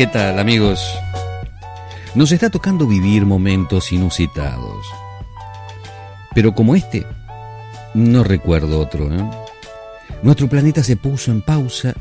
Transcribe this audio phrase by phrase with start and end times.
[0.00, 0.80] ¿Qué tal amigos?
[2.14, 4.86] Nos está tocando vivir momentos inusitados.
[6.34, 7.04] Pero como este,
[7.92, 9.14] no recuerdo otro.
[9.14, 9.30] ¿eh?
[10.22, 11.92] Nuestro planeta se puso en pausa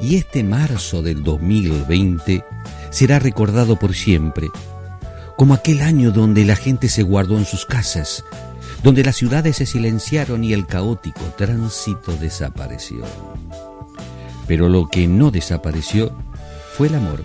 [0.00, 2.42] y este marzo del 2020
[2.88, 4.48] será recordado por siempre
[5.36, 8.24] como aquel año donde la gente se guardó en sus casas,
[8.82, 13.04] donde las ciudades se silenciaron y el caótico tránsito desapareció.
[14.46, 16.16] Pero lo que no desapareció
[16.76, 17.24] fue el amor,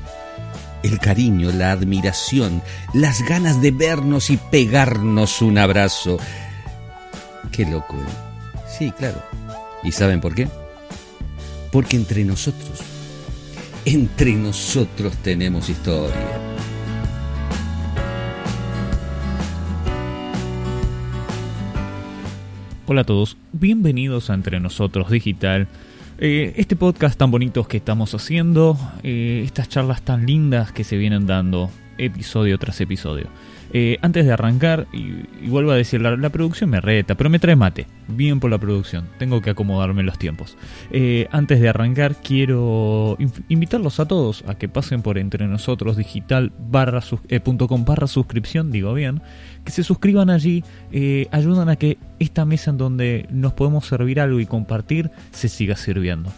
[0.82, 2.62] el cariño, la admiración,
[2.94, 6.20] las ganas de vernos y pegarnos un abrazo.
[7.52, 8.62] Qué loco, ¿eh?
[8.66, 9.22] Sí, claro.
[9.84, 10.48] ¿Y saben por qué?
[11.70, 12.80] Porque entre nosotros,
[13.84, 16.16] entre nosotros tenemos historia.
[22.86, 25.68] Hola a todos, bienvenidos a Entre Nosotros Digital.
[26.24, 30.96] Eh, este podcast tan bonito que estamos haciendo, eh, estas charlas tan lindas que se
[30.96, 33.26] vienen dando episodio tras episodio.
[33.74, 37.56] Eh, antes de arrancar, y, vuelvo a decir, la, producción me reta, pero me trae
[37.56, 37.88] mate.
[38.08, 40.58] Bien por la producción, tengo que acomodarme los tiempos.
[40.92, 46.52] Eh, antes de arrancar, quiero invitarlos a todos a que pasen por entre nosotros digital
[46.70, 47.40] barra, eh,
[47.86, 49.22] barra suscripción, digo bien,
[49.64, 50.64] que se suscriban allí,
[51.32, 55.76] ayudan a que esta mesa en donde nos podemos servir algo y compartir se siga
[55.76, 56.32] sirviendo.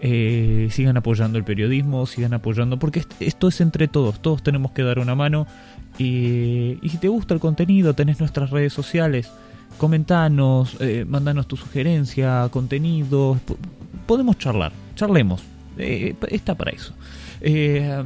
[0.00, 4.98] sigan apoyando el periodismo, sigan apoyando, porque esto es entre todos, todos tenemos que dar
[4.98, 5.46] una mano
[5.98, 9.30] y, si te gusta el contenido, tenés nuestras redes sociales,
[9.78, 13.40] comentanos, eh, mandanos tu sugerencia, contenido,
[14.06, 15.42] podemos charlar, charlemos,
[15.76, 16.94] eh, está para eso.
[17.40, 18.02] Eh,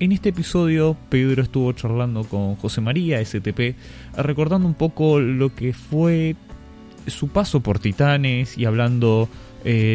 [0.00, 3.74] en este episodio Pedro estuvo charlando con José María, STP,
[4.16, 6.36] recordando un poco lo que fue
[7.08, 9.28] su paso por Titanes y hablando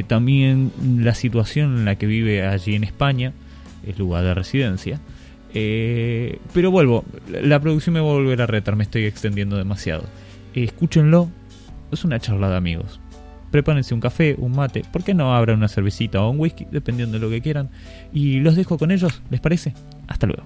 [0.08, 3.34] también la situación en la que vive allí en España,
[3.88, 5.00] el lugar de residencia.
[5.53, 10.03] Eh, pero vuelvo, la producción me va a volver a retar, me estoy extendiendo demasiado.
[10.53, 11.30] Escúchenlo,
[11.91, 13.00] es una charla de amigos.
[13.52, 17.19] Prepárense un café, un mate, ¿por qué no abran una cervecita o un whisky, dependiendo
[17.19, 17.69] de lo que quieran?
[18.12, 19.75] Y los dejo con ellos, ¿les parece?
[20.08, 20.44] Hasta luego.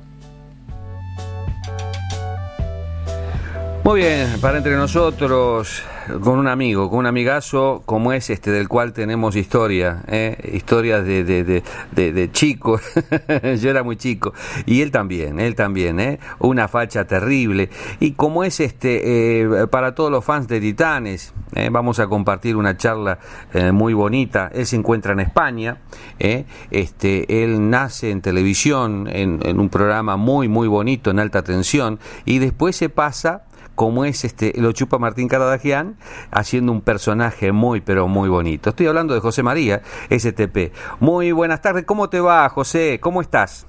[3.85, 5.81] Muy bien, para entre nosotros,
[6.21, 10.51] con un amigo, con un amigazo como es este, del cual tenemos historia, ¿eh?
[10.53, 12.79] historias de, de, de, chico,
[13.59, 14.33] yo era muy chico,
[14.65, 16.19] y él también, él también, ¿eh?
[16.39, 17.69] una facha terrible,
[17.99, 21.69] y como es este, eh, para todos los fans de Titanes, ¿eh?
[21.71, 23.19] vamos a compartir una charla
[23.53, 25.81] eh, muy bonita, él se encuentra en España,
[26.19, 31.99] este, él nace en televisión, en, en un programa muy, muy bonito, en alta tensión,
[32.25, 33.46] y después se pasa
[33.77, 35.97] como es este lo chupa Martín Caradagian,
[36.31, 38.71] haciendo un personaje muy pero muy bonito.
[38.71, 40.73] Estoy hablando de José María, STP.
[40.99, 42.99] Muy buenas tardes, ¿cómo te va, José?
[42.99, 43.67] ¿Cómo estás?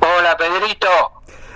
[0.00, 0.86] Hola, Pedrito.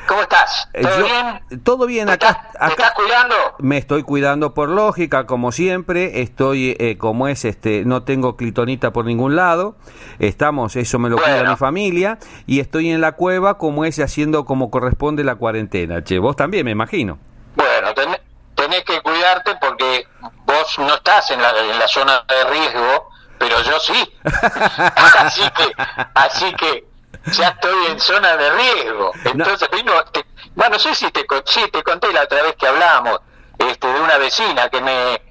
[0.09, 0.69] ¿Cómo estás?
[0.73, 1.63] Eh, ¿Todo bien?
[1.63, 3.35] Todo bien, acá, ¿Te estás cuidando?
[3.59, 6.23] Me estoy cuidando por lógica, como siempre.
[6.23, 9.77] Estoy, eh, como es, este, no tengo clitonita por ningún lado.
[10.19, 12.19] Estamos, eso me lo cuida mi familia.
[12.47, 16.03] Y estoy en la cueva, como es, haciendo como corresponde la cuarentena.
[16.03, 17.19] Che, vos también, me imagino.
[17.55, 20.07] Bueno, tenés, que cuidarte porque
[20.47, 24.11] vos no estás en la, en la zona de riesgo, pero yo sí.
[24.25, 25.75] así que,
[26.15, 26.89] así que
[27.27, 29.13] ya estoy en zona de riesgo.
[29.25, 29.93] Entonces, no.
[30.55, 33.21] bueno, no sé si te, te conté la otra vez que hablamos
[33.59, 35.23] este, de una vecina que me...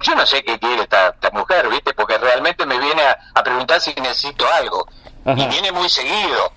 [0.00, 1.94] Yo no sé qué quiere esta, mujer, ¿viste?
[1.94, 3.02] Porque realmente me viene
[3.34, 4.86] a, preguntar si necesito algo.
[5.24, 6.52] Y viene muy seguido.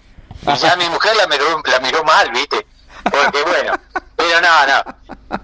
[0.46, 2.66] Y ya mi mujer la miró, la miró mal, ¿viste?
[3.04, 3.74] Porque bueno,
[4.16, 5.40] pero no, no.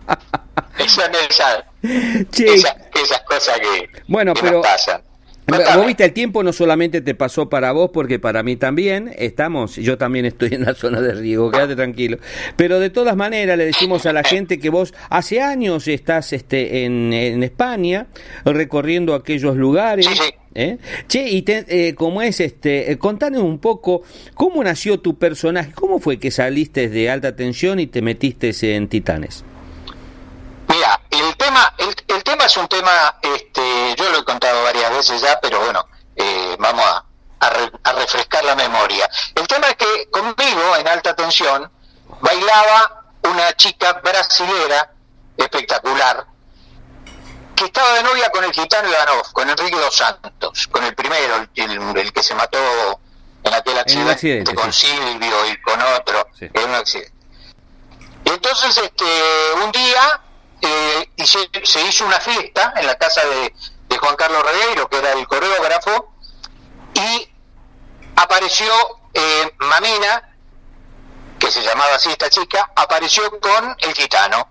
[0.78, 5.03] Esa, esa, esa, esas cosas que, bueno, pero, pasan.
[5.49, 9.75] Vos viste, el tiempo no solamente te pasó para vos, porque para mí también estamos,
[9.75, 12.17] yo también estoy en la zona de riesgo, quédate tranquilo.
[12.55, 16.85] Pero de todas maneras le decimos a la gente que vos hace años estás este,
[16.85, 18.07] en, en España,
[18.46, 20.07] recorriendo aquellos lugares.
[20.55, 20.79] ¿Eh?
[21.07, 24.02] Che, y te, eh, como es, este, eh, contanos un poco
[24.34, 28.87] cómo nació tu personaje, cómo fue que saliste de alta tensión y te metiste en
[28.87, 29.43] Titanes.
[30.67, 33.61] Mira, el tema, el, el tema es un tema, este,
[33.97, 35.85] yo lo he contado varias veces ya, pero bueno,
[36.16, 37.05] eh, vamos a,
[37.84, 39.09] a, refrescar la memoria.
[39.35, 41.72] El tema es que conmigo, en alta tensión,
[42.22, 44.91] bailaba una chica brasilera
[45.37, 46.25] espectacular,
[47.55, 51.35] que estaba de novia con el gitano Ivanov, con Enrique Dos Santos, con el primero,
[51.35, 52.59] el, que se mató
[53.43, 57.13] en aquel accidente, con Silvio y con otro, en un accidente.
[58.25, 59.05] Y entonces, este,
[59.63, 60.22] un día
[60.61, 63.53] eh, y se, hizo una fiesta en la casa de,
[63.97, 66.14] Juan Carlos Regueiro, que era el coreógrafo,
[66.94, 67.30] y
[68.16, 68.72] apareció
[69.14, 70.36] eh, Mamina,
[71.40, 74.50] que se llamaba así esta chica, apareció con el gitano.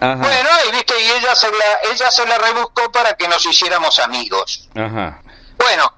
[0.00, 0.14] Ajá.
[0.16, 3.98] Bueno, y viste, y ella se la, ella se la rebuscó para que nos hiciéramos
[4.00, 4.68] amigos.
[4.74, 5.22] Ajá.
[5.56, 5.92] Bueno,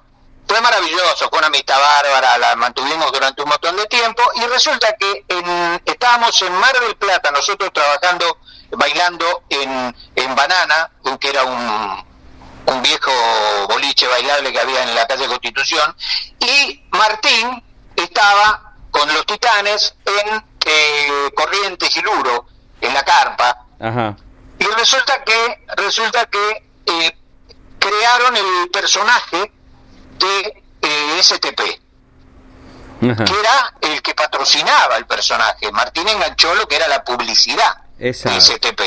[0.47, 4.95] fue maravilloso, fue una amistad bárbara, la mantuvimos durante un montón de tiempo y resulta
[4.95, 8.37] que en, estábamos en Mar del Plata, nosotros trabajando,
[8.71, 12.05] bailando en, en Banana, que era un,
[12.67, 13.11] un viejo
[13.95, 15.95] boliche bailable que había en la calle Constitución,
[16.39, 17.63] y Martín
[17.95, 22.45] estaba con los titanes en eh, Corrientes y Luro,
[22.81, 24.15] en la carpa, Ajá.
[24.59, 27.17] y resulta que resulta que eh,
[27.79, 29.51] crearon el personaje
[30.19, 31.61] de eh, STP
[33.11, 33.23] Ajá.
[33.25, 38.35] que era el que patrocinaba el personaje Martín enganchó lo que era la publicidad Exacto.
[38.35, 38.81] de STP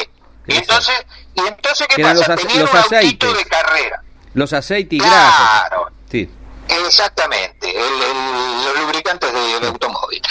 [0.46, 0.56] y Exacto.
[0.56, 4.02] entonces y entonces qué pasa los ace- tenía los un autito de carrera
[4.38, 5.69] Los aceites y grasas.
[5.69, 6.31] claro Sí.
[6.69, 10.23] Exactamente, el- el- los lubricantes de, de automóvil.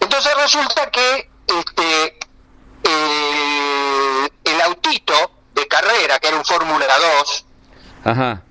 [0.00, 2.18] Entonces resulta que este
[2.84, 6.86] el, el autito de carrera, que era un Fórmula
[7.18, 7.46] 2,
[8.04, 8.42] Ajá.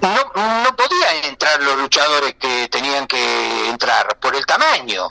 [0.00, 5.08] no, no podían entrar los luchadores que tenían que entrar por el tamaño.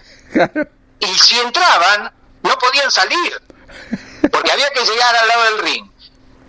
[1.00, 2.12] Y si entraban,
[2.42, 3.42] no podían salir,
[4.32, 5.92] porque había que llegar al lado del ring,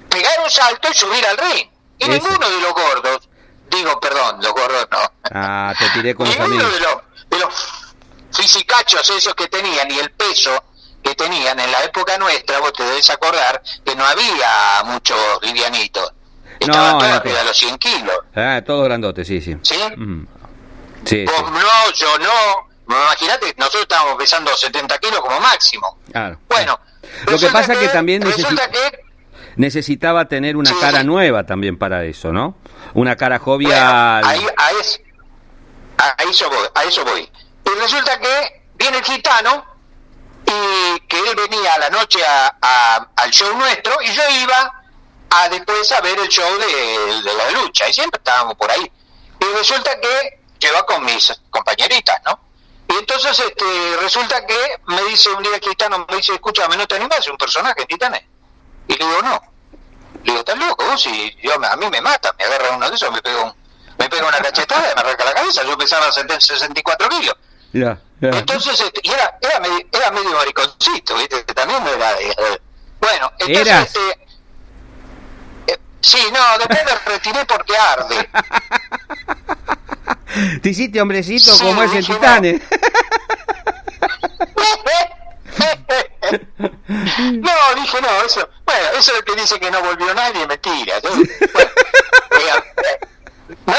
[0.08, 1.68] pegar un salto y subir al ring.
[1.98, 2.12] Y Eso.
[2.12, 3.28] ninguno de los gordos,
[3.70, 4.98] digo, perdón, los gordos no.
[5.32, 6.74] Ah, te tiré con los Ninguno amigos.
[6.74, 6.96] de los,
[7.30, 7.54] de los
[8.32, 10.62] fisicachos esos que tenían y el peso
[11.02, 16.12] que tenían en la época nuestra, vos te debes acordar que no había muchos livianitos.
[16.58, 18.16] Estaban No, todos no, arriba de los 100 kilos.
[18.34, 19.56] Ah, todo grandote, sí, sí.
[19.62, 19.78] ¿Sí?
[19.96, 20.26] Mm.
[21.04, 21.26] Sí, sí.
[21.26, 22.66] Vos no, yo no.
[22.88, 25.98] Imagínate, nosotros estábamos pesando 70 kilos como máximo.
[26.10, 26.38] Claro.
[26.48, 26.78] Bueno.
[27.26, 29.04] Lo que pasa es que también Resulta que
[29.56, 32.56] necesitaba tener una Sí, cara nueva también para eso, ¿no?
[32.94, 33.38] Una cara
[34.20, 35.00] Bueno, ahí, a, es-
[35.98, 37.30] a- eso voy, a eso voy.
[37.64, 39.64] Y resulta que viene el gitano
[40.46, 44.72] y que él venía a la noche a- a- al show nuestro y yo iba
[45.30, 48.90] a después a ver el show de, de la lucha y siempre estábamos por ahí.
[49.40, 50.38] Y resulta que
[50.68, 52.38] iba con mis compañeritas, ¿no?
[52.88, 54.56] Y entonces este, resulta que
[54.86, 57.84] me dice un día el gitano, me dice, escúchame, ¿no te animas ser un personaje
[57.86, 58.22] Titanes?
[58.88, 59.40] Y le digo, no.
[60.24, 61.00] Le digo, ¿estás loco vos?
[61.02, 63.54] Si yo, a mí me mata, me agarra uno de esos, me pega, un,
[63.98, 65.62] me pega una cachetada y me arranca la cabeza.
[65.64, 67.36] Yo pesaba 70, 64 kilos.
[67.72, 68.28] Ya, ya.
[68.30, 71.44] Entonces, este, y era, era, medio, era medio mariconcito, ¿viste?
[71.44, 72.14] Que También no era...
[72.14, 72.60] de-
[73.00, 73.66] bueno, entonces...
[73.66, 73.86] ¿Eras?
[73.86, 74.18] Este,
[75.68, 78.28] eh, sí, no, después me retiré porque arde.
[80.62, 82.18] Te hiciste hombrecito Sí, como ese dije, no.
[86.88, 90.98] No, dije no, eso, bueno, eso es que dice que no volvió nadie, mentira.
[91.00, 91.24] Yo- bueno,
[92.84, 93.00] eh,
[93.66, 93.74] no,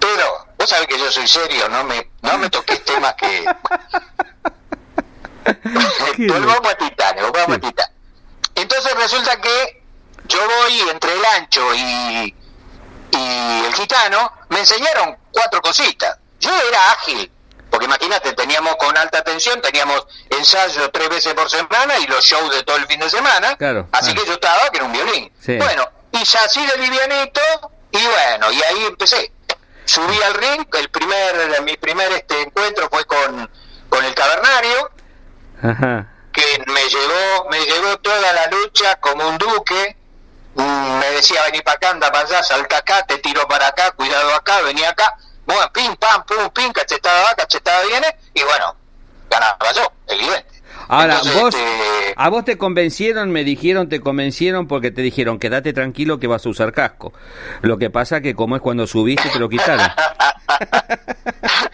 [0.00, 3.44] pero, vos sabés que yo soy serio, no me, no me toques temas que...
[6.26, 7.60] Volvamos a Titán, volvamos a.
[7.60, 7.86] Titán.
[8.54, 9.82] Entonces resulta que
[10.26, 12.34] yo voy entre el ancho y,
[13.10, 16.16] y el gitano, me enseñaron cuatro cositas.
[16.40, 17.30] Yo era ágil,
[17.84, 22.50] porque imagínate, teníamos con alta tensión, teníamos ensayos tres veces por semana y los shows
[22.54, 23.56] de todo el fin de semana.
[23.56, 24.22] Claro, así claro.
[24.22, 25.32] que yo estaba que era un violín.
[25.44, 25.56] Sí.
[25.56, 27.40] Bueno, y así de livianito,
[27.90, 29.32] y bueno, y ahí empecé.
[29.84, 33.50] Subí al ring, el primer, mi primer este encuentro fue con,
[33.90, 34.90] con el cavernario,
[35.62, 36.06] Ajá.
[36.32, 39.96] que me llevó, me llevó toda la lucha como un duque.
[40.54, 43.90] Mm, Me decía, vení para acá, anda para allá, salta acá, te tiro para acá,
[43.90, 45.16] cuidado acá, vení acá.
[45.46, 48.76] Bueno, pim, pam, pum, pim, cachetada va, cachetada viene, y bueno,
[49.30, 50.54] ganaba yo, evidente.
[50.88, 55.38] Ahora, Entonces, vos, este, a vos te convencieron, me dijeron, te convencieron porque te dijeron,
[55.38, 57.12] quédate tranquilo que vas a usar casco.
[57.62, 59.86] Lo que pasa que como es cuando subiste, te lo quitaron.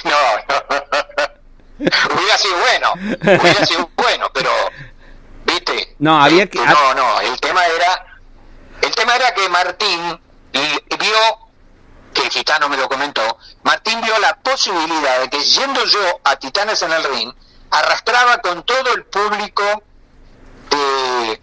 [0.05, 0.11] no,
[0.49, 1.85] no.
[2.15, 2.93] hubiera sido bueno,
[3.41, 4.51] hubiera sido bueno, pero,
[5.45, 5.97] viste.
[5.99, 8.05] No, había que- Este, No, no, el tema era,
[8.83, 10.21] el tema era que Martín
[10.53, 11.50] vio,
[12.15, 16.37] que el gitano me lo comentó, Martín vio la posibilidad de que yendo yo a
[16.37, 17.33] Titanes en el ring,
[17.71, 19.63] arrastraba con todo el público
[20.71, 21.41] de,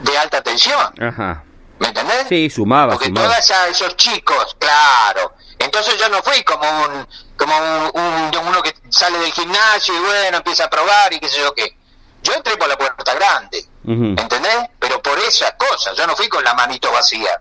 [0.00, 0.92] de alta tensión.
[1.00, 1.44] Ajá.
[1.78, 2.26] ¿Me entendés?
[2.28, 3.28] Sí, sumaba, Porque sumaba.
[3.28, 5.34] todos esos chicos, claro.
[5.58, 9.98] Entonces yo no fui como un como un, un- uno que sale del gimnasio y
[9.98, 11.76] bueno, empieza a probar y qué sé yo qué.
[12.22, 14.04] Yo entré por la puerta grande, Ujú.
[14.16, 14.58] ¿entendés?
[14.78, 17.40] Pero por esas cosas, yo no fui con la manito vacía.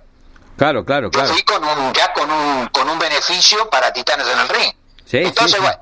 [0.62, 1.34] Claro, claro, Yo claro.
[1.34, 4.72] fui con un ya con un con un beneficio para Titanes en el ring.
[5.06, 5.60] Sí, Entonces, sí, sí.
[5.60, 5.80] bueno,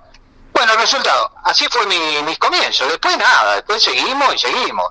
[0.54, 2.88] bueno, el resultado, así fue mi, mis comienzos.
[2.88, 4.86] Después nada, después seguimos y seguimos.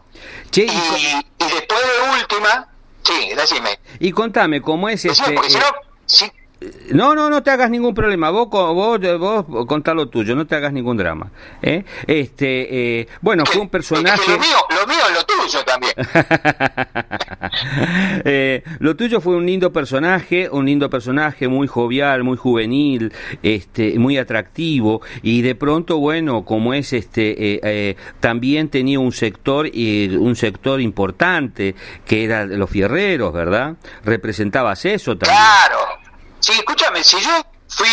[0.50, 2.68] Che, Y, y, después de última,
[3.02, 3.80] sí, decime.
[3.98, 5.34] y contame, ¿cómo es Decime, este?
[5.34, 5.72] porque si eh, no,
[6.04, 6.32] si,
[6.94, 8.28] No, no, no te hagas ningún problema.
[8.28, 11.30] Vos, vos, vos contá lo tuyo, no te hagas ningún drama.
[11.62, 11.82] ¿eh?
[12.06, 14.20] Este, eh, bueno, fue un personaje.
[14.32, 15.94] lo, mío, lo mío es lo tuyo también.
[18.24, 23.12] eh, lo tuyo fue un lindo personaje, un lindo personaje muy jovial, muy juvenil,
[23.42, 29.12] este, muy atractivo y de pronto, bueno, como es este, eh, eh, también tenía un
[29.12, 31.74] sector y un sector importante
[32.06, 33.74] que era los fierreros, ¿verdad?
[34.04, 35.38] Representabas eso también.
[35.38, 35.78] Claro.
[36.40, 37.88] Sí, escúchame, si yo fui,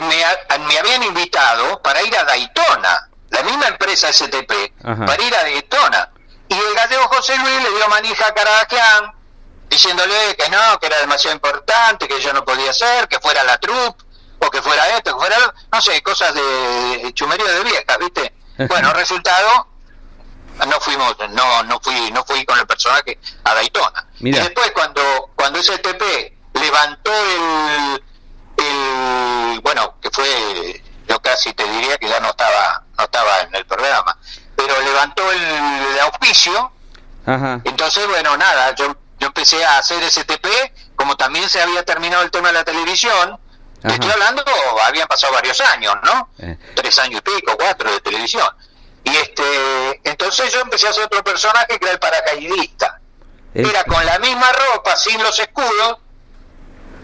[0.00, 4.50] me, me habían invitado para ir a Daytona, la misma empresa STP,
[4.82, 6.10] para ir a Daytona.
[6.54, 9.12] Y el gallego José Luis le dio manija a Carabaquian,
[9.68, 13.58] diciéndole que no, que era demasiado importante, que yo no podía hacer, que fuera la
[13.58, 14.04] troupe,
[14.38, 15.36] o que fuera esto, que fuera,
[15.72, 18.34] no sé, cosas de chumería de viejas, ¿viste?
[18.68, 19.68] Bueno, resultado,
[20.66, 24.06] no fuimos, no, no fui, no fui con el personaje a Daytona.
[24.20, 26.02] Y después cuando, cuando STP
[26.54, 28.02] levantó el,
[28.58, 33.54] el, bueno, que fue, yo casi te diría que ya no estaba, no estaba en
[33.56, 34.16] el programa,
[34.94, 36.72] levantó el, auspicio,
[37.26, 40.46] entonces bueno, nada, yo, yo empecé a hacer STP,
[40.94, 43.38] como también se había terminado el tema de la televisión,
[43.82, 44.44] estoy hablando,
[44.84, 46.30] habían pasado varios años, ¿no?
[46.38, 46.56] Eh.
[46.74, 48.46] Tres años y pico, cuatro de televisión.
[49.02, 53.00] Y este, entonces yo empecé a hacer otro personaje que era el paracaidista.
[53.52, 55.98] Era con la misma ropa, sin los escudos,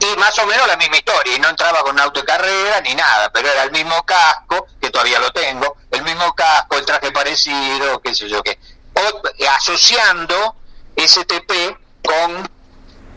[0.00, 2.94] y más o menos la misma historia, y no entraba con auto de carrera ni
[2.94, 7.12] nada, pero era el mismo casco, que todavía lo tengo, el mismo casco, el traje
[7.12, 8.58] parecido, qué sé yo qué,
[9.48, 10.56] asociando
[10.96, 11.52] STP
[12.02, 12.50] con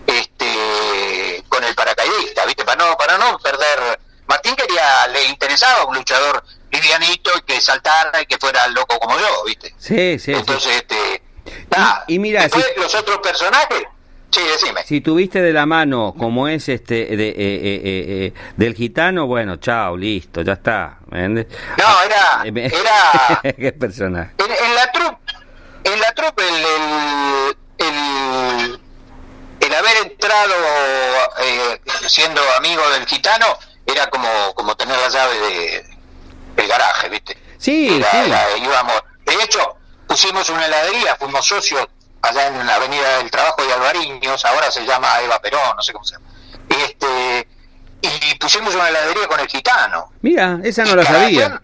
[0.08, 2.66] este con el paracaidista, ¿viste?
[2.66, 4.00] Para no, para no perder.
[4.28, 9.18] Martín quería, le interesaba un luchador livianito y que saltara y que fuera loco como
[9.20, 9.74] yo, ¿viste?
[9.78, 10.34] Sí, sí.
[10.34, 11.24] Entonces, este.
[12.08, 13.84] y, mira, después los otros personajes
[14.34, 14.84] Sí, decime.
[14.84, 19.58] Si tuviste de la mano como es este de, eh, eh, eh, del gitano, bueno,
[19.58, 20.98] chao, listo, ya está.
[21.12, 24.32] No, era era qué personaje.
[24.40, 25.34] En, la trupe,
[25.84, 28.80] en la trupe el, el,
[29.60, 30.54] el, haber entrado
[32.08, 33.46] siendo amigo del gitano
[33.86, 35.86] era como como tener la llave de
[36.58, 37.38] el garaje, ¿viste?
[37.60, 38.18] Sí, sí.
[38.64, 41.88] íbamos, de hecho, pusimos una heladería, fuimos socios
[42.24, 45.92] allá en la Avenida del Trabajo de Alvariños, ahora se llama Eva Perón, no sé
[45.92, 46.26] cómo se llama.
[46.70, 47.48] Este,
[48.02, 50.12] y pusimos una heladería con el gitano.
[50.22, 51.62] Mira, esa no la sabía.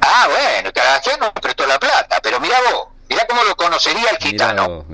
[0.00, 4.18] Ah, bueno, Carabaquian nos prestó la plata, pero mira vos, mira cómo lo conocería el
[4.18, 4.84] gitano.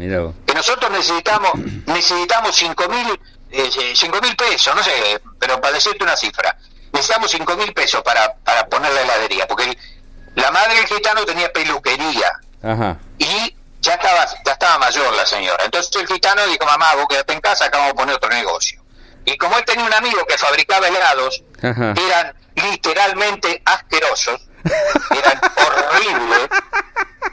[0.46, 1.52] Que nosotros necesitamos
[1.86, 3.18] necesitamos cinco mil
[3.50, 6.56] eh, cinco mil pesos, no sé, pero para decirte una cifra,
[6.92, 9.78] necesitamos cinco mil pesos para, para poner la heladería, porque
[10.34, 12.32] la madre del gitano tenía peluquería.
[12.62, 12.98] Ajá.
[13.18, 15.64] Y ya estaba, ya estaba mayor la señora.
[15.64, 18.82] Entonces el gitano dijo, mamá, vos quedate en casa, acá vamos a poner otro negocio.
[19.24, 24.40] Y como él tenía un amigo que fabricaba helados, eran literalmente asquerosos,
[25.10, 25.40] eran
[25.90, 26.48] horribles.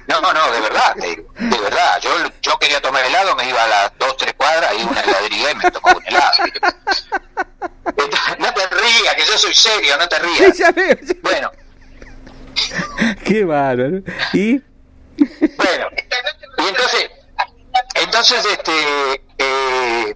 [0.07, 1.99] No, no, de verdad, de verdad.
[2.01, 5.51] Yo, yo quería tomar helado, me iba a las dos, tres cuadras y una heladería
[5.51, 6.31] y me tomaba un helado.
[8.39, 10.57] no te rías, que yo soy serio, no te rías.
[11.21, 11.51] Bueno.
[13.25, 14.01] Qué bárbaro.
[14.33, 14.61] ¿Y?
[15.17, 15.89] Bueno,
[16.57, 17.09] y entonces,
[17.95, 20.15] entonces este, eh,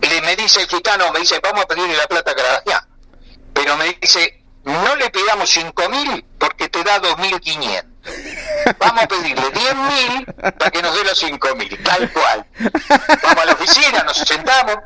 [0.00, 2.86] le, me dice el gitano, me dice, vamos a pedirle la plata a.
[3.52, 8.14] Pero me dice, no le pidamos cinco mil porque te da dos mil quinientos.
[8.78, 10.24] Vamos a pedirle diez mil
[10.58, 12.46] para que nos dé los cinco mil, tal cual.
[13.22, 14.76] Vamos a la oficina, nos sentamos.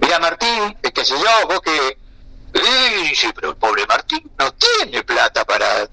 [0.00, 1.98] Mira Martín, qué sé yo, vos que...
[3.14, 5.88] sí, pero el pobre Martín no tiene plata para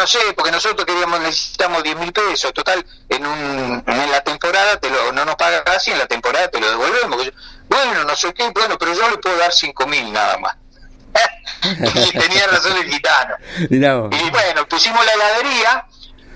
[0.00, 4.78] no sé, porque nosotros queríamos, necesitamos 10 mil pesos, total, en, un, en la temporada
[4.78, 7.30] te lo, no nos paga casi, en la temporada te lo devolvemos.
[7.68, 10.56] Bueno, no sé qué, bueno, pero yo le puedo dar 5 mil nada más.
[11.62, 13.34] y tenía razón el gitano.
[14.10, 15.86] Y bueno, pusimos la heladería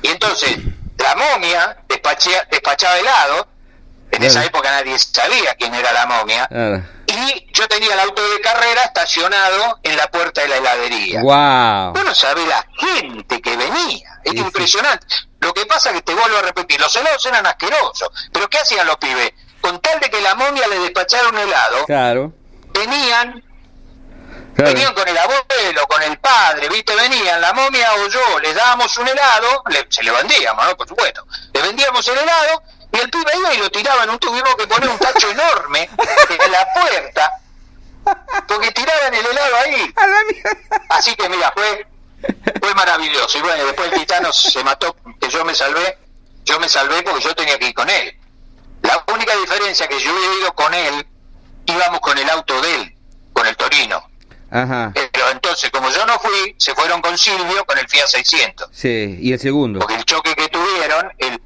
[0.02, 0.58] y entonces
[0.98, 3.48] la momia despachaba helado.
[4.14, 6.48] En esa época nadie sabía quién era la momia
[7.06, 11.20] y yo tenía el auto de carrera estacionado en la puerta de la heladería.
[11.22, 11.92] ¡Wow!
[11.92, 14.20] Bueno, sabe la gente que venía.
[14.24, 15.06] Es impresionante.
[15.40, 18.08] Lo que pasa es que te vuelvo a repetir, los helados eran asquerosos.
[18.32, 19.32] Pero ¿qué hacían los pibes?
[19.60, 22.32] Con tal de que la momia le despachara un helado, claro.
[22.72, 23.42] venían
[24.56, 26.94] Venían con el abuelo, con el padre, ¿viste?
[26.94, 30.76] Venían, la momia o yo, les dábamos un helado, se le vendíamos, ¿no?
[30.76, 31.26] Por supuesto.
[31.52, 32.62] Le vendíamos el helado
[32.94, 35.88] y el pibe iba y lo tiraba en un tuvimos que poner un tacho enorme
[36.28, 37.32] en la puerta,
[38.46, 39.94] porque tiraban el helado ahí.
[40.90, 41.86] Así que mira, fue,
[42.60, 43.38] fue maravilloso.
[43.38, 45.98] Y bueno, después el gitano se mató, que yo me salvé,
[46.44, 48.16] yo me salvé porque yo tenía que ir con él.
[48.82, 51.06] La única diferencia que yo hubiera ido con él
[51.66, 52.94] íbamos con el auto de él,
[53.32, 54.02] con el Torino.
[54.50, 54.92] Ajá.
[54.94, 58.68] Pero entonces, como yo no fui, se fueron con Silvio con el Fiat 600.
[58.72, 59.80] Sí, y el segundo.
[59.80, 61.40] Porque el choque que tuvieron, el,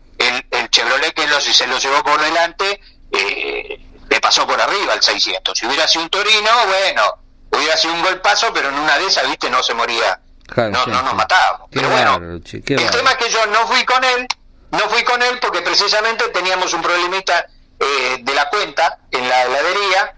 [0.69, 2.81] el, Chevrolet que los, se lo llevó por delante,
[3.13, 5.59] eh, le pasó por arriba al 600.
[5.59, 7.03] Si hubiera sido un Torino, bueno,
[7.51, 10.21] hubiera sido un golpazo, pero en una de esas, viste, no se moría.
[10.47, 11.69] Claro, no, sí, no nos matábamos.
[11.71, 14.27] Pero bueno, che, el tema es que yo no fui con él,
[14.71, 17.47] no fui con él porque precisamente teníamos un problemita
[17.79, 20.15] eh, de la cuenta en la heladería,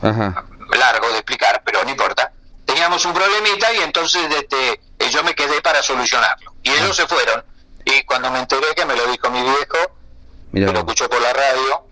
[0.00, 0.44] Ajá.
[0.70, 2.32] largo de explicar, pero no importa.
[2.64, 6.54] Teníamos un problemita y entonces este, eh, yo me quedé para solucionarlo.
[6.62, 6.74] Y Ah.
[6.78, 7.44] ellos se fueron.
[7.84, 9.78] Y cuando me enteré que me lo dijo mi viejo,
[10.52, 11.82] Mirá que lo escuchó por la radio,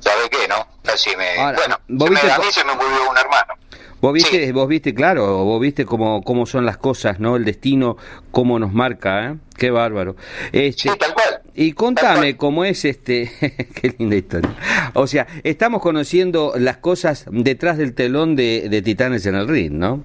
[0.00, 0.66] ¿sabe qué, no?
[0.82, 1.38] Casi me...
[1.38, 3.54] Ahora, bueno, vos me- viste a mí se me murió un hermano.
[4.00, 4.52] Vos viste, Sí.
[4.52, 7.36] vos viste, claro, vos viste cómo, cómo son las cosas, ¿no?
[7.36, 7.96] El destino,
[8.32, 9.36] cómo nos marca, ¿eh?
[9.56, 10.16] Qué bárbaro.
[10.50, 11.40] Este, Sí, tal cual.
[11.54, 12.36] y contame cual.
[12.36, 13.30] cómo es este,
[13.80, 14.56] qué linda historia.
[14.94, 19.74] O sea, estamos conociendo las cosas detrás del telón de, de Titanes en el Ring,
[19.74, 20.02] ¿no?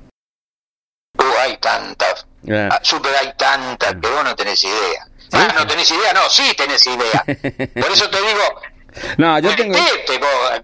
[1.18, 2.28] Uh, hay tantas.
[2.52, 5.07] Ah, Super hay tantas que vos no tenés idea.
[5.38, 7.24] Ah, no tenés idea, no, sí tenés idea.
[7.26, 8.62] Por eso te digo,
[9.18, 9.74] No, yo tengo...
[9.74, 9.82] Vos,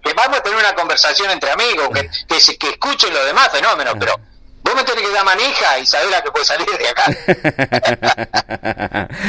[0.02, 3.94] que vamos a tener una conversación entre amigos, que, que, que escuchen los demás fenómenos,
[3.98, 4.18] pero
[4.62, 7.04] vos me tenés que dar manija y saber la que puede salir de acá.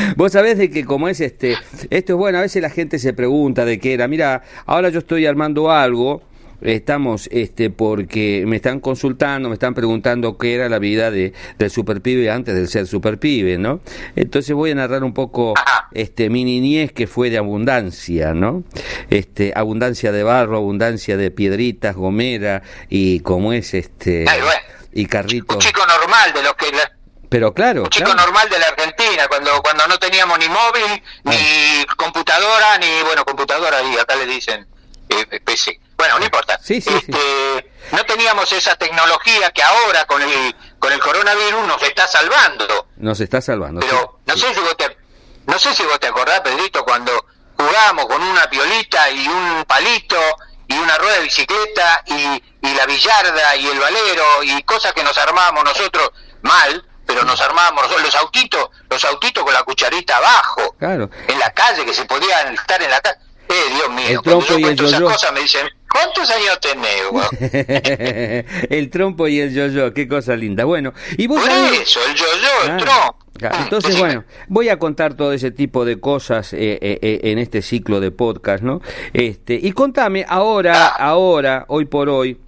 [0.15, 1.57] Vos sabés de que como es este,
[1.89, 4.99] esto es bueno, a veces la gente se pregunta de qué era, mira, ahora yo
[4.99, 6.21] estoy armando algo,
[6.61, 11.69] estamos este porque me están consultando, me están preguntando qué era la vida de del
[11.69, 13.81] superpibe antes de ser superpibe, ¿no?
[14.15, 15.53] Entonces voy a narrar un poco
[15.91, 18.63] este mi niñez que fue de abundancia, ¿no?
[19.09, 24.59] Este abundancia de barro, abundancia de piedritas, gomera y como es este Ay, bueno.
[24.93, 25.57] y Un carritos.
[25.59, 26.91] chico normal de los que la-
[27.29, 28.21] Pero claro, un chico claro.
[28.21, 33.77] normal de la Argentina, cuando cuando no teníamos ni móvil, ni computadora, ni bueno, computadora
[33.83, 34.65] y acá le dicen
[35.09, 35.79] eh, PC.
[35.97, 36.59] Bueno, no importa.
[36.61, 37.11] Sí, sí, sí.
[37.11, 42.87] Este, No teníamos esa tecnología que ahora con el con el coronavirus nos está salvando.
[42.97, 43.79] nos está salvando.
[43.81, 44.97] Pero no sé si vos te,
[45.47, 47.25] no sé si vos te acordás, Pedrito, cuando
[47.57, 50.17] jugábamos con una piolita y un palito
[50.67, 55.03] y una rueda de bicicleta y, y la billarda y el valero y cosas que
[55.03, 60.17] nos armábamos nosotros mal, pero nos armábamos nosotros, los autitos, los autitos con la cucharita
[60.17, 61.09] abajo, Claro.
[61.27, 63.19] en la calle, que se podían estar en la calle.
[63.47, 67.01] Eh, Dios mío, El trompo y esas cosas me dicen, ¿cuántos años tenés,
[68.69, 70.65] el trompo y el yo-yo, qué cosa linda.
[70.65, 73.17] Bueno, y vos Por sabés- eso, el yo-yo, el Ah, trompo.
[73.37, 73.57] claro.
[73.57, 74.07] Mm, Entonces, decime.
[74.07, 77.99] bueno, voy a contar todo ese tipo de cosas eh, eh, eh, en este ciclo
[77.99, 78.81] de podcast, ¿no?
[79.13, 80.95] Este, y contame, ahora, Ah.
[81.09, 82.39] ahora, hoy por hoy,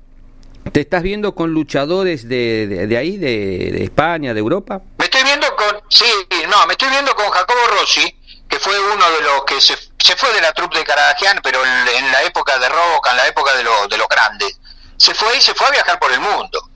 [0.71, 4.81] ¿te estás viendo con luchadores de, de, de ahí, de, de España, de Europa?
[4.97, 6.05] Me estoy viendo con, sí,
[6.49, 8.01] no, me estoy viendo con Jacobo Rossi,
[8.49, 11.63] que fue uno de los que se, se fue de la trupe de Caradagian, pero
[11.65, 14.57] en, en la época de Roca, en la época de, los de grandes.
[14.97, 16.69] Se fue y se fue a viajar por el mundo.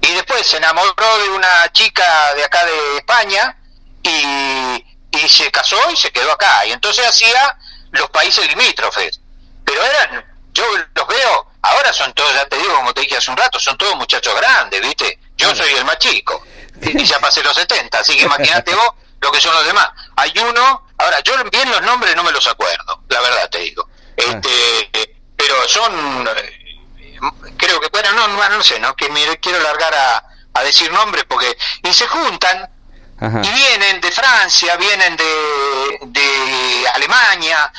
[0.00, 3.56] Y después se enamoró de una chica de acá de España
[4.02, 6.64] y, y se casó y se quedó acá.
[6.66, 7.56] Y entonces hacía
[7.90, 9.20] los países limítrofes.
[9.64, 13.30] Pero eran, yo los veo, ahora son todos, ya te digo, como te dije hace
[13.30, 15.18] un rato, son todos muchachos grandes, ¿viste?
[15.36, 16.44] Yo soy el más chico.
[16.80, 19.88] Y ya pasé los 70, así que imagínate vos lo que son los demás.
[20.16, 23.88] Hay uno, ahora yo bien los nombres no me los acuerdo, la verdad te digo.
[24.16, 26.76] Este, pero son, eh,
[27.56, 30.92] creo que, bueno, no, no, no sé, no que me quiero largar a, a decir
[30.92, 32.68] nombres porque, y se juntan
[33.20, 33.40] Ajá.
[33.42, 37.72] y vienen de Francia, vienen de, de Alemania,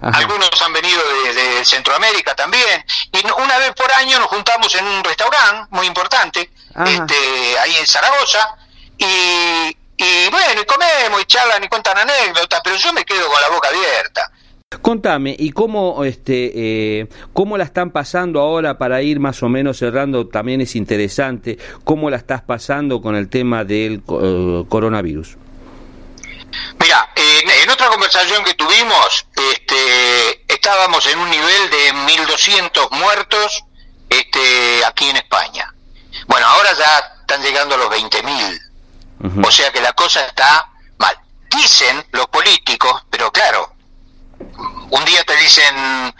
[0.00, 0.18] Ajá.
[0.18, 2.84] algunos han venido de, de Centroamérica también.
[3.12, 6.84] Y una vez por año nos juntamos en un restaurante muy importante, Ajá.
[6.88, 8.56] este, ahí en Zaragoza,
[8.98, 13.40] y, y bueno, y comemos y charlan y cuentan anécdotas, pero yo me quedo con
[13.40, 14.30] la boca abierta.
[14.82, 16.52] Contame, ¿y cómo, este,
[17.00, 20.26] eh, cómo la están pasando ahora para ir más o menos cerrando?
[20.26, 25.36] También es interesante, ¿cómo la estás pasando con el tema del eh, coronavirus?
[26.78, 33.64] Mira, en, en otra conversación que tuvimos, este, estábamos en un nivel de 1.200 muertos
[34.08, 35.74] este, aquí en España.
[36.26, 38.60] Bueno, ahora ya están llegando a los 20.000.
[39.42, 41.18] O sea que la cosa está mal.
[41.50, 43.74] Dicen los políticos, pero claro,
[44.90, 46.14] un día te dicen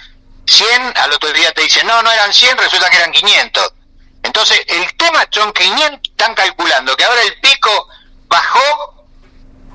[0.47, 3.73] 100, al otro día te dicen, no, no eran 100, resulta que eran 500.
[4.23, 7.89] Entonces, el tema son 500, están calculando que ahora el pico
[8.27, 9.07] bajó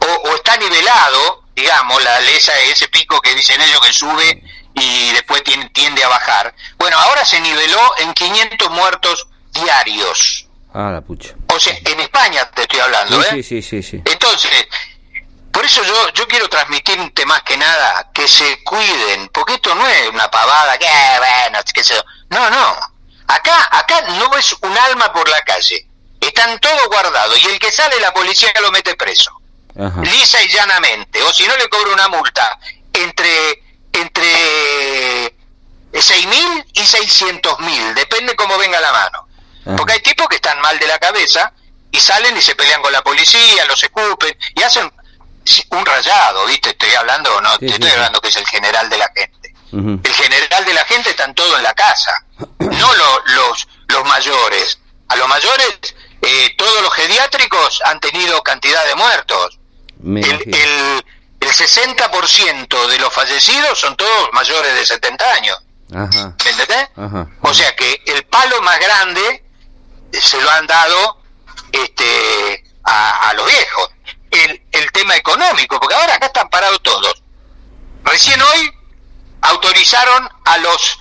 [0.01, 5.11] o, o está nivelado, digamos, la, esa, ese pico que dicen ellos que sube y
[5.11, 6.55] después tiende, tiende a bajar.
[6.77, 10.48] Bueno, ahora se niveló en 500 muertos diarios.
[10.73, 11.33] Ah, la pucha.
[11.53, 13.43] O sea, en España te estoy hablando, Sí, ¿eh?
[13.43, 14.01] sí, sí, sí, sí.
[14.05, 14.67] Entonces,
[15.51, 19.87] por eso yo, yo quiero transmitirte más que nada que se cuiden, porque esto no
[19.87, 22.03] es una pavada, que bueno, qué sé yo.
[22.29, 22.77] No, no.
[23.27, 25.85] Acá, acá no es un alma por la calle.
[26.21, 29.31] Están todos guardados y el que sale la policía lo mete preso.
[29.79, 30.01] Ajá.
[30.01, 31.21] Lisa y llanamente.
[31.23, 32.59] O si no le cobra una multa
[32.93, 35.33] entre entre
[35.93, 39.27] seis mil y seiscientos mil, depende cómo venga la mano.
[39.69, 39.75] Ajá.
[39.77, 41.51] Porque hay tipos que están mal de la cabeza
[41.91, 44.91] y salen y se pelean con la policía, los escupen y hacen
[45.71, 46.69] un rayado, ¿viste?
[46.69, 47.95] Estoy hablando, no, Sí, te estoy sí.
[47.95, 49.53] hablando que es el general de la gente.
[49.71, 52.23] El general de la gente están todos en la casa,
[52.59, 54.79] no lo- los, los mayores.
[55.07, 59.59] A los mayores, eh, todos los geriátricos han tenido cantidad de muertos.
[59.99, 61.05] Me El, el,
[61.39, 65.57] el 60% de los fallecidos son todos mayores de 70 años.
[65.93, 66.35] Ajá.
[66.45, 66.87] ¿Me entendés?
[66.95, 67.27] Ajá.
[67.41, 69.43] O sea que el palo más grande
[70.11, 71.21] se lo han dado
[71.71, 73.89] este, a, a los viejos.
[74.31, 77.23] El, el tema económico, porque ahora acá están parados todos.
[78.03, 78.71] Recién hoy
[79.41, 80.99] autorizaron a los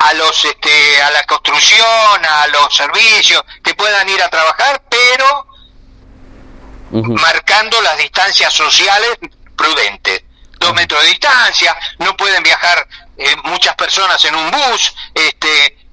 [0.00, 5.46] a los este, a la construcción, a los servicios que puedan ir a trabajar, pero
[6.90, 9.18] marcando las distancias sociales
[9.56, 10.22] prudentes.
[10.58, 15.87] Dos metros de distancia, no pueden viajar eh, muchas personas en un bus, este,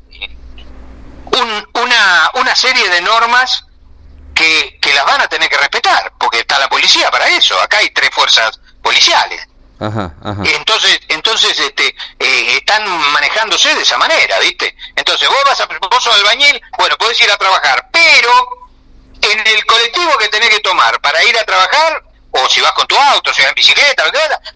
[1.31, 3.65] un- una, una serie de normas
[4.33, 7.77] que, que las van a tener que respetar, porque está la policía para eso, acá
[7.77, 9.41] hay tres fuerzas policiales.
[9.79, 10.41] Ajá, ajá.
[10.45, 11.87] Entonces, entonces este,
[12.19, 14.75] eh, están manejándose de esa manera, ¿viste?
[14.95, 18.31] Entonces vos vas a, vos sos albañil, bueno, podés ir a trabajar, pero
[19.21, 22.87] en el colectivo que tenés que tomar para ir a trabajar, o si vas con
[22.87, 24.03] tu auto, si vas en bicicleta,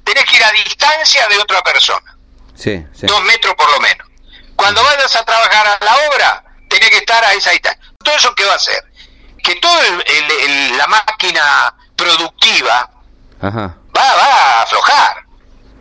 [0.03, 2.15] tenés que ir a distancia de otra persona,
[2.55, 3.05] Sí, sí.
[3.07, 4.07] dos metros por lo menos.
[4.55, 7.81] Cuando vayas a trabajar a la obra, tenés que estar a esa distancia.
[8.03, 8.81] Todo eso qué va a hacer?
[9.43, 9.81] Que toda
[10.77, 12.89] la máquina productiva
[13.41, 13.75] Ajá.
[13.97, 15.25] va, va a aflojar.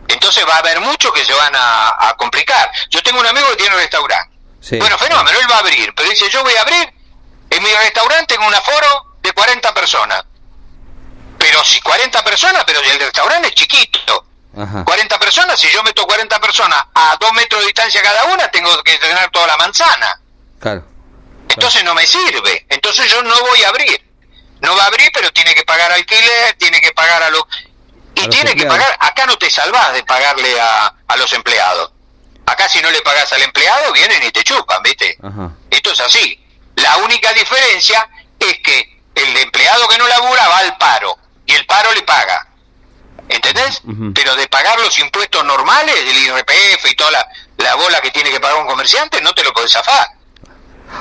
[0.07, 2.71] Entonces va a haber muchos que se van a, a complicar.
[2.89, 4.35] Yo tengo un amigo que tiene un restaurante.
[4.61, 4.77] Sí.
[4.77, 6.93] Bueno, fenómeno, él va a abrir, pero dice, yo voy a abrir
[7.49, 10.23] en mi restaurante en un aforo de 40 personas.
[11.37, 14.25] Pero si 40 personas, pero el restaurante es chiquito.
[14.57, 14.83] Ajá.
[14.83, 18.81] 40 personas, si yo meto 40 personas a 2 metros de distancia cada una, tengo
[18.83, 20.19] que tener toda la manzana.
[20.59, 20.85] Claro.
[21.49, 22.65] Entonces no me sirve.
[22.69, 24.01] Entonces yo no voy a abrir.
[24.61, 27.43] No va a abrir, pero tiene que pagar alquiler, tiene que pagar a los...
[28.15, 28.95] Y A los tiene que pagar...
[28.99, 31.91] Acá no te salvás de pagarle a, a los empleados.
[32.45, 35.17] Acá si no le pagas al empleado, vienen y te chupan, ¿viste?
[35.21, 35.51] Ajá.
[35.69, 36.43] Esto es así.
[36.75, 41.65] La única diferencia es que el empleado que no labura va al paro y el
[41.65, 42.47] paro le paga.
[43.27, 43.81] ¿Entendés?
[44.15, 48.31] Pero de pagar los impuestos normales, el IRPF y toda la, la bola que tiene
[48.31, 50.07] que pagar un comerciante, no te lo podés zafar.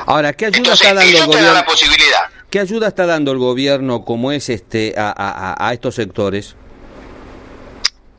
[0.07, 1.65] Ahora, ¿qué ayuda Entonces, está dando el la gobierno?
[1.65, 2.21] posibilidad.
[2.51, 6.55] ¿Qué ayuda está dando el gobierno como es este a, a- estos sectores?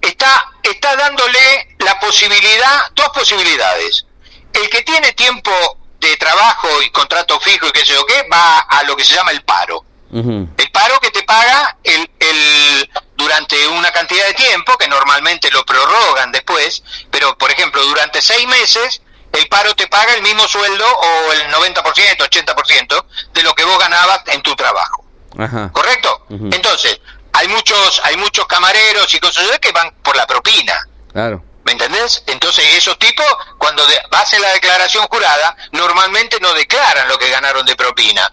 [0.01, 4.05] Está, está dándole la posibilidad, dos posibilidades.
[4.53, 5.51] El que tiene tiempo
[5.99, 9.15] de trabajo y contrato fijo y qué sé yo qué, va a lo que se
[9.15, 9.83] llama el paro.
[10.11, 15.63] El paro que te paga el, el, durante una cantidad de tiempo, que normalmente lo
[15.65, 19.03] prorrogan después, pero por ejemplo durante seis meses,
[19.33, 23.77] el paro te paga el mismo sueldo o el 90%, 80% de lo que vos
[23.79, 25.05] ganabas en tu trabajo.
[25.37, 25.69] Ajá.
[25.71, 26.25] ¿Correcto?
[26.29, 26.99] Entonces,
[27.33, 30.87] hay muchos, hay muchos camareros y cosas que van por la propina.
[31.13, 31.43] Claro.
[31.63, 32.23] ¿Me entendés?
[32.25, 33.25] Entonces esos tipos,
[33.59, 38.31] cuando de- hacen la declaración jurada, normalmente no declaran lo que ganaron de propina.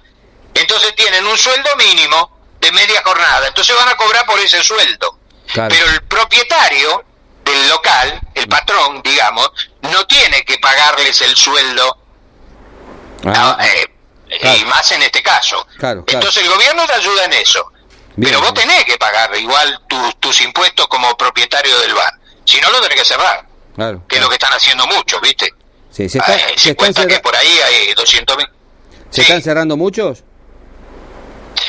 [0.54, 3.46] Entonces tienen un sueldo mínimo de media jornada.
[3.48, 5.18] Entonces van a cobrar por ese sueldo.
[5.52, 5.68] Claro.
[5.68, 7.04] Pero el propietario
[7.46, 9.50] del local, el patrón, digamos,
[9.82, 11.98] no tiene que pagarles el sueldo
[13.24, 13.86] Ah, Ah, eh,
[14.40, 14.58] claro.
[14.58, 15.66] y más en este caso.
[15.78, 16.18] Claro, claro.
[16.20, 17.72] Entonces el gobierno te ayuda en eso.
[18.14, 22.12] Bien, pero vos tenés que pagar igual tus, tus impuestos como propietario del bar.
[22.44, 23.46] Si no, lo tenés que cerrar.
[23.74, 24.02] claro.
[24.06, 25.52] Que es lo que están haciendo muchos, ¿viste?
[25.90, 28.46] Sí, se, está- Eh, se se están, cuenta que por ahí hay 200 mil.
[29.10, 29.20] ¿se sí.
[29.22, 30.22] están cerrando muchos?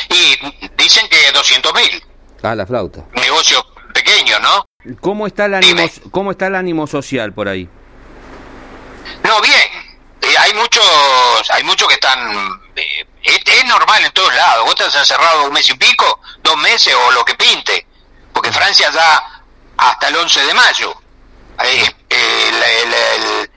[0.09, 0.37] Y
[0.77, 2.03] dicen que 200 mil.
[2.43, 3.05] Ah, la flauta.
[3.13, 4.65] Negocio pequeño, ¿no?
[5.01, 5.91] ¿Cómo está el ánimo, Dime.
[6.11, 7.67] cómo está el ánimo social por ahí?
[9.23, 9.61] No, bien.
[10.21, 10.83] Eh, hay muchos
[11.51, 12.59] hay muchos que están...
[12.75, 14.65] eh, es, es normal en todos lados.
[14.65, 17.85] Vos estás encerrado un mes y pico, dos meses o lo que pinte.
[18.33, 19.23] Porque Francia ya
[19.77, 20.93] hasta el 11 de mayo.
[21.63, 23.51] eh, el, el- el-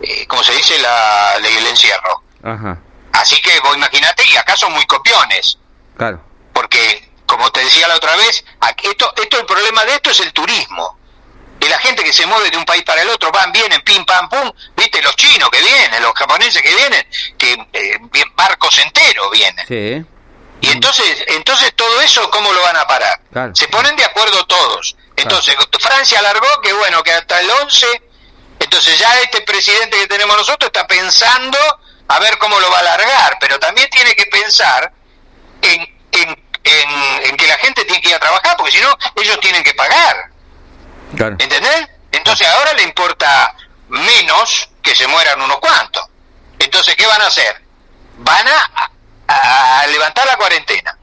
[0.00, 0.78] eh, ¿Cómo se dice?
[0.78, 2.22] La, el encierro.
[2.42, 2.78] Ajá.
[3.12, 5.58] Así que vos imaginate, y acá son muy copiones.
[5.96, 6.20] Claro.
[6.52, 8.44] porque como te decía la otra vez,
[8.82, 10.98] esto, esto el problema de esto es el turismo.
[11.60, 14.04] Y la gente que se mueve de un país para el otro, van, vienen, pim,
[14.04, 17.98] pam, pum, viste, los chinos que vienen, los japoneses que vienen, que eh,
[18.34, 19.66] barcos enteros vienen.
[19.66, 20.04] Sí.
[20.60, 23.20] Y entonces, entonces todo eso, ¿cómo lo van a parar?
[23.54, 24.96] Se ponen de acuerdo todos.
[25.16, 28.02] Entonces, Francia alargó que bueno, que hasta el 11,
[28.60, 31.58] entonces ya este presidente que tenemos nosotros está pensando
[32.08, 34.92] a ver cómo lo va a alargar, pero también tiene que pensar
[35.62, 39.62] en, en, que la gente tiene que ir a trabajar, porque si no, ellos tienen
[39.62, 40.30] que pagar.
[41.12, 41.88] ¿Entendés?
[42.12, 43.54] Entonces ahora le importa
[43.88, 46.04] menos que se mueran unos cuantos.
[46.58, 47.62] Entonces, ¿qué van a hacer?
[48.18, 48.90] Van a,
[49.28, 50.96] a levantar la cuarentena.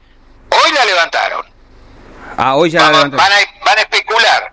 [0.50, 1.46] Hoy la levantaron.
[2.36, 4.52] Ah, hoy ya van, van, a, van a especular.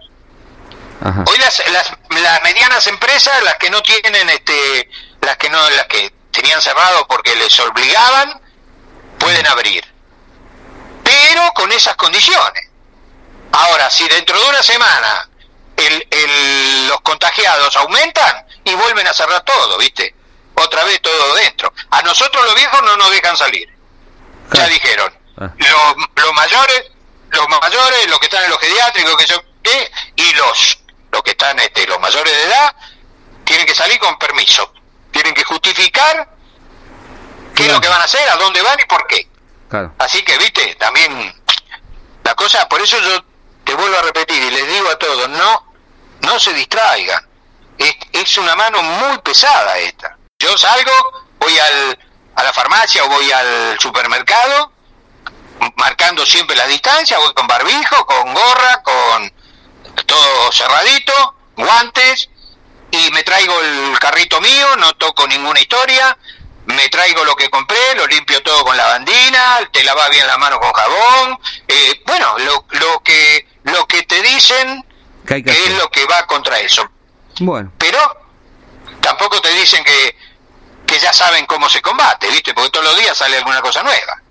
[1.25, 5.85] Hoy las, las, las, medianas empresas, las que no tienen, este, las que no, las
[5.87, 8.39] que tenían cerrado porque les obligaban,
[9.19, 9.83] pueden abrir.
[11.03, 12.69] Pero con esas condiciones.
[13.53, 15.29] Ahora, si dentro de una semana
[15.77, 20.13] el, el, los contagiados aumentan y vuelven a cerrar todo, ¿viste?
[20.55, 21.73] Otra vez todo dentro.
[21.89, 23.67] A nosotros los viejos no nos dejan salir.
[24.51, 25.11] Ya dijeron.
[25.37, 25.49] Ah.
[25.57, 26.93] Los, los mayores
[27.33, 30.79] los mayores, los que están en los geriátricos, que yo qué, y los,
[31.11, 32.75] los que están, este, los mayores de edad,
[33.43, 34.71] tienen que salir con permiso.
[35.11, 36.29] Tienen que justificar
[37.55, 39.27] qué es lo que van a hacer, a dónde van y por qué.
[39.97, 41.33] Así que, viste, también
[42.23, 43.23] la cosa, por eso yo
[43.63, 45.73] te vuelvo a repetir y les digo a todos, no,
[46.21, 47.27] no se distraigan.
[47.77, 50.17] Es, es una mano muy pesada esta.
[50.39, 50.91] Yo salgo,
[51.39, 51.99] voy al,
[52.35, 54.73] a la farmacia o voy al supermercado
[55.75, 59.33] marcando siempre la distancia, voy con barbijo, con gorra, con
[60.05, 62.29] todo cerradito, guantes,
[62.91, 66.17] y me traigo el carrito mío, no toco ninguna historia,
[66.65, 70.59] me traigo lo que compré, lo limpio todo con lavandina, te lavas bien la mano
[70.59, 74.83] con jabón, eh, bueno, lo, lo que lo que te dicen
[75.25, 76.89] que, es lo que va contra eso.
[77.39, 77.71] Bueno.
[77.77, 77.99] Pero
[78.99, 80.15] tampoco te dicen que,
[80.85, 82.53] que ya saben cómo se combate, ¿viste?
[82.53, 84.21] Porque todos los días sale alguna cosa nueva.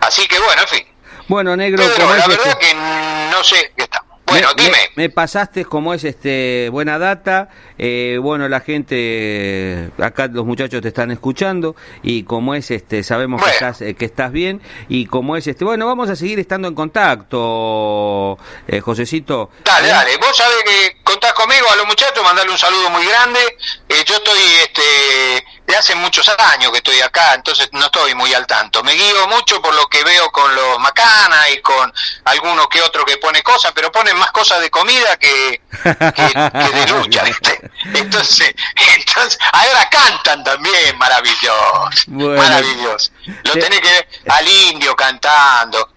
[0.00, 0.86] Así que bueno, en fin.
[1.28, 4.02] Bueno, negro, la verdad que no sé qué está.
[4.28, 4.78] Bueno, me, dime.
[4.96, 7.48] Me, pasaste como es este buena data.
[7.78, 13.42] Eh, bueno, la gente, acá los muchachos te están escuchando y como es este, sabemos
[13.42, 16.68] que estás eh, que estás bien y como es este, bueno, vamos a seguir estando
[16.68, 19.50] en contacto, eh, Josecito.
[19.64, 20.10] Dale, dale.
[20.18, 23.40] Vos sabés que contás conmigo a los muchachos, mandarle un saludo muy grande.
[23.88, 28.46] yo estoy este de hace muchos años que estoy acá, entonces no estoy muy al
[28.46, 28.82] tanto.
[28.82, 31.92] Me guío mucho por lo que veo con los macanas y con
[32.24, 37.24] alguno que otro que pone cosas, pero ponen más cosas de comida que, de lucha,
[37.94, 43.12] Entonces, entonces, ahora cantan también, maravilloso, maravilloso.
[43.44, 45.88] Lo tenés que ver al indio cantando,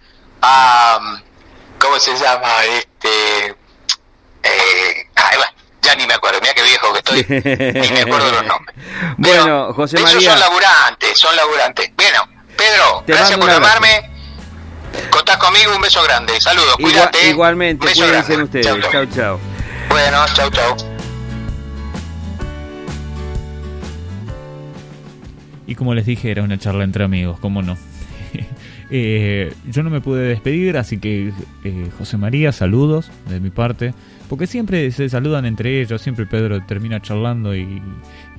[0.42, 1.00] a,
[1.78, 2.64] ¿cómo se llama?
[2.64, 3.56] Este,
[4.44, 5.08] eh,
[5.82, 7.26] ya ni me acuerdo, mira qué viejo que estoy,
[7.82, 8.76] ni me acuerdo los nombres.
[9.18, 10.20] bueno, José María.
[10.20, 11.92] Esos son laburantes, son laburantes.
[11.96, 14.12] Bueno, Pedro, gracias por llamarme.
[15.10, 16.40] Contás conmigo, un beso grande.
[16.40, 17.30] Saludos, cuídate.
[17.30, 18.92] Igualmente, beso cuídense ustedes.
[18.92, 19.40] Chau, chau.
[19.90, 20.76] Bueno, chau, chau.
[25.66, 27.78] Y como les dije, era una charla entre amigos, ¿cómo no?
[28.92, 31.32] eh, yo no me pude despedir, así que
[31.64, 33.94] eh, José María, saludos de mi parte.
[34.32, 37.82] Porque siempre se saludan entre ellos, siempre Pedro termina charlando y,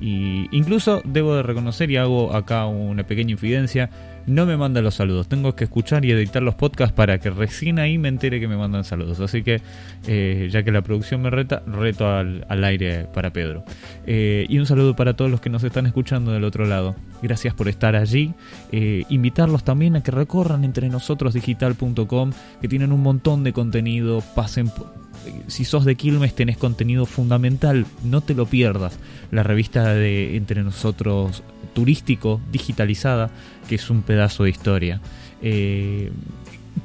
[0.01, 3.91] incluso debo de reconocer y hago acá una pequeña infidencia,
[4.25, 7.77] no me manda los saludos, tengo que escuchar y editar los podcasts para que recién
[7.77, 9.19] ahí me entere que me mandan saludos.
[9.19, 9.61] Así que
[10.07, 13.63] eh, ya que la producción me reta, reto al, aire para Pedro.
[14.07, 16.95] Eh, y un saludo para todos los que nos están escuchando del otro lado.
[17.21, 18.33] Gracias por estar allí.
[18.71, 24.23] Eh, invitarlos también a que recorran entre nosotros digital.com, que tienen un montón de contenido,
[24.33, 25.02] pasen por
[25.47, 28.97] si sos de Quilmes tenés contenido fundamental, no te lo pierdas.
[29.31, 33.31] La revista de Entre Nosotros turístico, digitalizada,
[33.67, 35.01] que es un pedazo de historia.
[35.41, 36.11] Eh,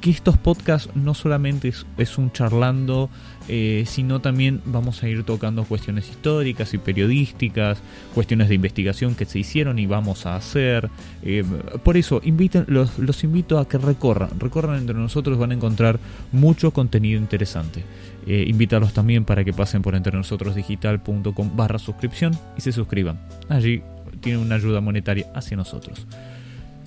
[0.00, 3.10] que estos podcasts no solamente es, un charlando,
[3.48, 7.78] eh, sino también vamos a ir tocando cuestiones históricas y periodísticas,
[8.14, 10.88] cuestiones de investigación que se hicieron y vamos a hacer.
[11.22, 11.44] Eh,
[11.82, 15.98] por eso, inviten, los, los invito a que recorran, recorran entre nosotros, van a encontrar
[16.32, 17.84] mucho contenido interesante.
[18.26, 23.18] Eh, invitarlos también para que pasen por entrenosotros.digital.com barra suscripción y se suscriban.
[23.48, 23.82] Allí
[24.20, 26.06] tienen una ayuda monetaria hacia nosotros.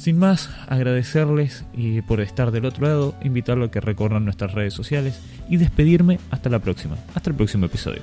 [0.02, 4.74] Sin más, agradecerles y por estar del otro lado, invitarlos a que recorran nuestras redes
[4.74, 8.02] sociales y despedirme hasta la próxima, hasta el próximo episodio.